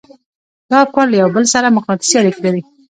[0.69, 2.61] دا افکار له يو بل سره مقناطيسي اړيکې لري.